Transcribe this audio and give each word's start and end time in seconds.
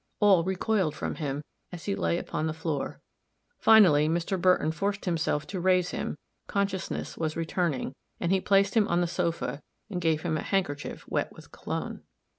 All 0.19 0.43
recoiled 0.43 0.95
from 0.95 1.17
him, 1.17 1.43
as 1.71 1.85
he 1.85 1.93
lay 1.93 2.17
upon 2.17 2.47
the 2.47 2.55
floor. 2.55 2.99
Finally, 3.59 4.09
Mr. 4.09 4.41
Burton 4.41 4.71
forced 4.71 5.05
himself 5.05 5.45
to 5.45 5.59
raise 5.59 5.91
him; 5.91 6.17
consciousness 6.47 7.19
was 7.19 7.37
returning, 7.37 7.93
and 8.19 8.31
he 8.31 8.41
placed 8.41 8.73
him 8.73 8.87
on 8.87 9.01
the 9.01 9.05
sofa, 9.05 9.61
and 9.91 10.01
gave 10.01 10.23
him 10.23 10.37
a 10.37 10.41
handkerchief 10.41 11.07
wet 11.07 11.31
with 11.31 11.51
cologne. 11.51 12.01